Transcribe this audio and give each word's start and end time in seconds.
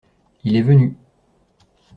Il 0.45 0.55
est 0.55 0.63
venu. 0.63 0.95